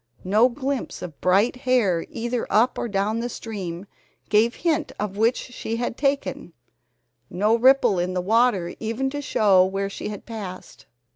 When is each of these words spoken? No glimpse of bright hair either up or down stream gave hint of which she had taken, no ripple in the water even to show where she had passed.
No 0.23 0.49
glimpse 0.49 1.03
of 1.03 1.21
bright 1.21 1.57
hair 1.57 2.07
either 2.09 2.47
up 2.49 2.79
or 2.79 2.87
down 2.87 3.21
stream 3.29 3.85
gave 4.29 4.55
hint 4.55 4.91
of 4.99 5.15
which 5.15 5.37
she 5.37 5.75
had 5.75 5.95
taken, 5.95 6.53
no 7.29 7.55
ripple 7.55 7.99
in 7.99 8.15
the 8.15 8.19
water 8.21 8.73
even 8.79 9.11
to 9.11 9.21
show 9.21 9.63
where 9.63 9.91
she 9.91 10.09
had 10.09 10.25
passed. 10.25 10.87